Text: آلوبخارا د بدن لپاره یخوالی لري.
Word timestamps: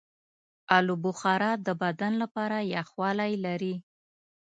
آلوبخارا 0.77 1.51
د 1.65 1.67
بدن 1.81 2.13
لپاره 2.23 2.57
یخوالی 2.75 3.33
لري. 3.45 3.75